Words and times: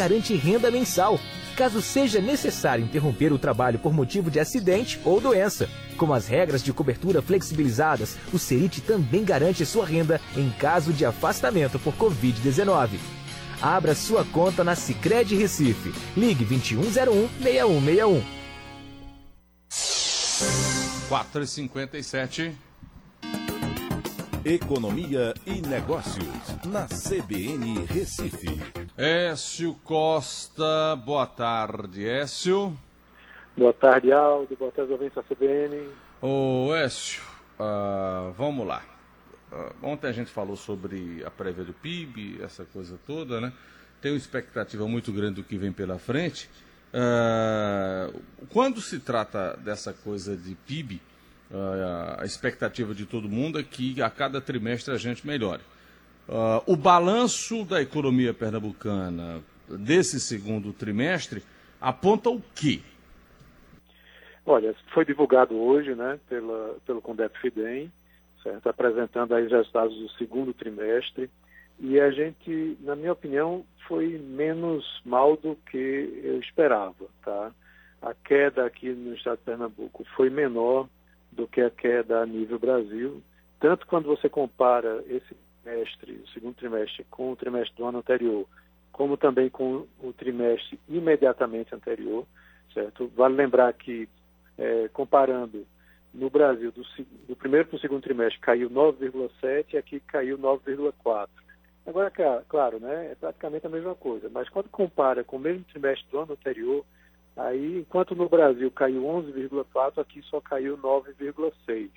garante 0.00 0.34
renda 0.34 0.70
mensal, 0.70 1.20
caso 1.54 1.82
seja 1.82 2.22
necessário 2.22 2.82
interromper 2.82 3.34
o 3.34 3.38
trabalho 3.38 3.78
por 3.78 3.92
motivo 3.92 4.30
de 4.30 4.40
acidente 4.40 4.98
ou 5.04 5.20
doença. 5.20 5.68
Com 5.98 6.14
as 6.14 6.26
regras 6.26 6.62
de 6.62 6.72
cobertura 6.72 7.20
flexibilizadas, 7.20 8.16
o 8.32 8.38
Serit 8.38 8.80
também 8.80 9.24
garante 9.24 9.66
sua 9.66 9.84
renda 9.84 10.18
em 10.34 10.48
caso 10.52 10.90
de 10.90 11.04
afastamento 11.04 11.78
por 11.78 11.92
Covid-19. 11.96 12.92
Abra 13.60 13.94
sua 13.94 14.24
conta 14.24 14.64
na 14.64 14.74
Sicredi 14.74 15.36
Recife. 15.36 15.92
Ligue 16.16 16.46
2101 16.46 17.28
6161. 17.42 18.22
4h57. 21.10 22.52
Economia 24.44 25.34
e 25.46 25.60
Negócios, 25.60 26.24
na 26.64 26.86
CBN 26.86 27.84
Recife. 27.84 28.58
Écio 28.96 29.74
Costa, 29.84 30.96
boa 30.96 31.26
tarde, 31.26 32.08
Écio. 32.08 32.74
Boa 33.54 33.74
tarde, 33.74 34.10
Aldo. 34.10 34.56
Boa 34.56 34.72
tarde, 34.72 34.92
ouvintes 34.92 35.14
da 35.14 35.22
CBN. 35.22 35.90
Ô, 36.22 36.74
Écio, 36.74 37.22
uh, 37.58 38.32
vamos 38.32 38.66
lá. 38.66 38.82
Uh, 39.52 39.86
ontem 39.86 40.08
a 40.08 40.12
gente 40.12 40.30
falou 40.30 40.56
sobre 40.56 41.22
a 41.26 41.30
prévia 41.30 41.62
do 41.62 41.74
PIB, 41.74 42.40
essa 42.42 42.64
coisa 42.64 42.98
toda, 43.06 43.42
né? 43.42 43.52
Tem 44.00 44.10
uma 44.10 44.16
expectativa 44.16 44.88
muito 44.88 45.12
grande 45.12 45.34
do 45.34 45.44
que 45.44 45.58
vem 45.58 45.70
pela 45.70 45.98
frente. 45.98 46.48
Uh, 46.94 48.18
quando 48.48 48.80
se 48.80 49.00
trata 49.00 49.54
dessa 49.58 49.92
coisa 49.92 50.34
de 50.34 50.54
PIB, 50.54 51.02
a 51.52 52.24
expectativa 52.24 52.94
de 52.94 53.06
todo 53.06 53.28
mundo 53.28 53.58
é 53.58 53.62
que 53.62 54.00
a 54.00 54.08
cada 54.08 54.40
trimestre 54.40 54.94
a 54.94 54.96
gente 54.96 55.26
melhore. 55.26 55.62
Uh, 56.28 56.62
o 56.72 56.76
balanço 56.76 57.64
da 57.64 57.82
economia 57.82 58.32
pernambucana 58.32 59.42
desse 59.68 60.20
segundo 60.20 60.72
trimestre 60.72 61.42
aponta 61.80 62.30
o 62.30 62.40
quê? 62.54 62.80
Olha, 64.46 64.74
foi 64.94 65.04
divulgado 65.04 65.56
hoje, 65.56 65.94
né, 65.94 66.20
pela, 66.28 66.76
pelo 66.86 67.02
Condep 67.02 67.36
Fidem, 67.40 67.92
certo, 68.42 68.68
apresentando 68.68 69.34
aí 69.34 69.44
os 69.44 69.52
resultados 69.52 69.96
do 69.96 70.08
segundo 70.10 70.54
trimestre, 70.54 71.28
e 71.78 71.98
a 71.98 72.10
gente, 72.10 72.76
na 72.80 72.94
minha 72.94 73.12
opinião, 73.12 73.64
foi 73.88 74.18
menos 74.18 74.84
mal 75.04 75.36
do 75.36 75.56
que 75.70 76.20
eu 76.22 76.38
esperava, 76.38 77.06
tá? 77.24 77.50
A 78.02 78.14
queda 78.14 78.64
aqui 78.64 78.90
no 78.90 79.14
estado 79.14 79.38
de 79.38 79.44
Pernambuco 79.44 80.04
foi 80.16 80.30
menor 80.30 80.88
do 81.32 81.46
que 81.46 81.60
a 81.60 81.70
queda 81.70 82.20
a 82.20 82.26
nível 82.26 82.58
Brasil, 82.58 83.22
tanto 83.58 83.86
quando 83.86 84.06
você 84.06 84.28
compara 84.28 85.02
esse 85.06 85.36
trimestre, 85.62 86.12
o 86.24 86.28
segundo 86.28 86.54
trimestre, 86.54 87.04
com 87.10 87.32
o 87.32 87.36
trimestre 87.36 87.76
do 87.76 87.84
ano 87.84 87.98
anterior, 87.98 88.46
como 88.92 89.16
também 89.16 89.48
com 89.48 89.86
o 90.02 90.12
trimestre 90.12 90.78
imediatamente 90.88 91.74
anterior, 91.74 92.26
certo? 92.72 93.10
Vale 93.14 93.34
lembrar 93.34 93.72
que, 93.72 94.08
é, 94.58 94.88
comparando 94.92 95.66
no 96.12 96.28
Brasil, 96.28 96.72
do, 96.72 96.82
do 97.28 97.36
primeiro 97.36 97.68
para 97.68 97.76
o 97.76 97.80
segundo 97.80 98.02
trimestre 98.02 98.40
caiu 98.40 98.68
9,7 98.68 99.74
e 99.74 99.76
aqui 99.76 100.00
caiu 100.00 100.36
9,4. 100.38 101.28
Agora, 101.86 102.12
claro, 102.48 102.78
né, 102.78 103.12
é 103.12 103.14
praticamente 103.14 103.66
a 103.66 103.70
mesma 103.70 103.94
coisa, 103.94 104.28
mas 104.28 104.48
quando 104.48 104.68
compara 104.68 105.24
com 105.24 105.36
o 105.36 105.40
mesmo 105.40 105.64
trimestre 105.64 106.06
do 106.10 106.18
ano 106.18 106.32
anterior, 106.32 106.84
Aí, 107.40 107.78
enquanto 107.78 108.14
no 108.14 108.28
Brasil 108.28 108.70
caiu 108.70 109.02
11,4, 109.02 109.98
aqui 109.98 110.20
só 110.22 110.42
caiu 110.42 110.76
9,6. 110.76 111.90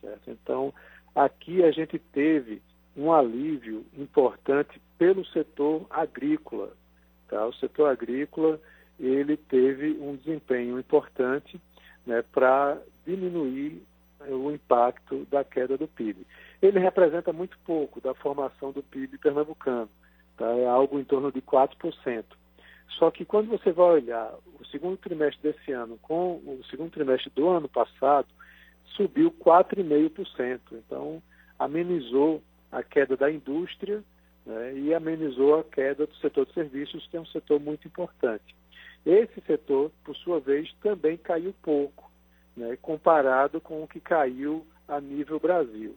Certo? 0.00 0.30
Então, 0.30 0.74
aqui 1.14 1.62
a 1.62 1.70
gente 1.70 1.96
teve 1.98 2.60
um 2.96 3.12
alívio 3.12 3.86
importante 3.96 4.80
pelo 4.98 5.24
setor 5.26 5.86
agrícola. 5.88 6.72
Tá? 7.28 7.46
O 7.46 7.52
setor 7.52 7.86
agrícola 7.86 8.60
ele 8.98 9.36
teve 9.36 9.92
um 10.00 10.16
desempenho 10.16 10.78
importante 10.78 11.60
né, 12.04 12.22
para 12.32 12.76
diminuir 13.06 13.82
o 14.28 14.50
impacto 14.50 15.24
da 15.30 15.44
queda 15.44 15.78
do 15.78 15.86
PIB. 15.86 16.26
Ele 16.60 16.80
representa 16.80 17.32
muito 17.32 17.56
pouco 17.64 18.00
da 18.00 18.12
formação 18.12 18.72
do 18.72 18.82
PIB 18.82 19.18
pernambucano, 19.18 19.88
tá? 20.36 20.46
é 20.46 20.66
algo 20.66 20.98
em 20.98 21.04
torno 21.04 21.30
de 21.30 21.40
4%. 21.40 22.24
Só 22.98 23.10
que 23.10 23.24
quando 23.24 23.48
você 23.48 23.72
vai 23.72 23.90
olhar 23.92 24.34
o 24.60 24.64
segundo 24.66 24.96
trimestre 24.96 25.52
desse 25.52 25.72
ano 25.72 25.98
com 26.02 26.36
o 26.36 26.60
segundo 26.70 26.90
trimestre 26.90 27.30
do 27.34 27.48
ano 27.48 27.68
passado, 27.68 28.28
subiu 28.96 29.30
4,5%. 29.30 30.60
Então, 30.72 31.22
amenizou 31.58 32.42
a 32.70 32.82
queda 32.82 33.16
da 33.16 33.30
indústria 33.30 34.02
né, 34.44 34.74
e 34.74 34.94
amenizou 34.94 35.58
a 35.58 35.64
queda 35.64 36.06
do 36.06 36.14
setor 36.16 36.46
de 36.46 36.54
serviços, 36.54 37.06
que 37.06 37.16
é 37.16 37.20
um 37.20 37.26
setor 37.26 37.60
muito 37.60 37.86
importante. 37.86 38.54
Esse 39.04 39.40
setor, 39.46 39.90
por 40.04 40.14
sua 40.16 40.40
vez, 40.40 40.72
também 40.82 41.16
caiu 41.16 41.54
pouco, 41.62 42.10
né, 42.56 42.76
comparado 42.82 43.60
com 43.60 43.82
o 43.82 43.88
que 43.88 44.00
caiu 44.00 44.66
a 44.86 45.00
nível 45.00 45.38
Brasil. 45.40 45.96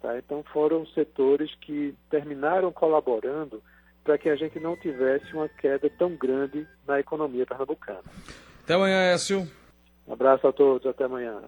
Tá? 0.00 0.18
Então, 0.18 0.42
foram 0.52 0.86
setores 0.88 1.54
que 1.56 1.94
terminaram 2.10 2.70
colaborando 2.72 3.62
para 4.04 4.18
que 4.18 4.28
a 4.28 4.36
gente 4.36 4.60
não 4.60 4.76
tivesse 4.76 5.32
uma 5.32 5.48
queda 5.48 5.90
tão 5.98 6.14
grande 6.14 6.66
na 6.86 7.00
economia 7.00 7.46
pernambucana. 7.46 8.02
Até 8.62 8.74
amanhã, 8.74 9.12
Écio. 9.12 9.48
Um 10.06 10.12
abraço 10.12 10.46
a 10.46 10.52
todos, 10.52 10.86
até 10.86 11.04
amanhã. 11.04 11.42